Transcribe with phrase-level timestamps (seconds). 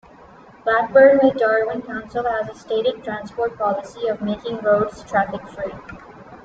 [0.65, 5.73] Blackburn with Darwen Council has a stated transport policy of "making roads traffic free".